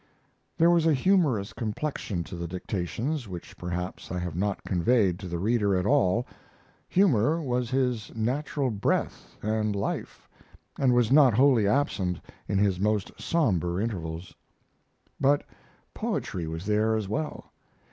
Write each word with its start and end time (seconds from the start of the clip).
There 0.57 0.71
was 0.71 0.87
a 0.87 0.95
humorous 0.95 1.53
complexion 1.53 2.23
to 2.23 2.35
the 2.35 2.47
dictations 2.47 3.27
which 3.27 3.55
perhaps 3.55 4.11
I 4.11 4.17
have 4.17 4.35
not 4.35 4.63
conveyed 4.63 5.19
to 5.19 5.27
the 5.27 5.37
reader 5.37 5.75
at 5.77 5.85
all; 5.85 6.25
humor 6.89 7.39
was 7.39 7.69
his 7.69 8.11
natural 8.15 8.71
breath 8.71 9.37
and 9.43 9.75
life, 9.75 10.27
and 10.79 10.93
was 10.95 11.11
not 11.11 11.35
wholly 11.35 11.67
absent 11.67 12.19
in 12.47 12.57
his 12.57 12.79
most 12.79 13.11
somber 13.21 13.79
intervals. 13.79 14.33
But 15.19 15.43
poetry 15.93 16.47
was 16.47 16.65
there 16.65 16.95
as 16.95 17.07
well. 17.07 17.51